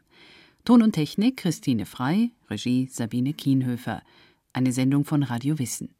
Ton 0.63 0.81
und 0.81 0.93
Technik 0.93 1.37
Christine 1.37 1.85
Frei, 1.85 2.31
Regie 2.49 2.87
Sabine 2.87 3.33
Kienhöfer. 3.33 4.01
Eine 4.53 4.71
Sendung 4.71 5.05
von 5.05 5.23
Radio 5.23 5.59
Wissen. 5.59 5.95